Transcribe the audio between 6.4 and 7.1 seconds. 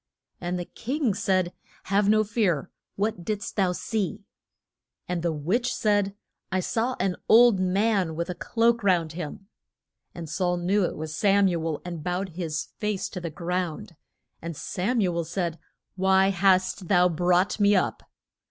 I saw